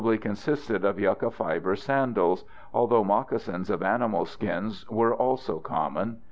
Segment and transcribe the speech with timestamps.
[0.01, 6.17] Footwear probably consisted of yucca fiber sandals, although moccasins of animal skins were also common.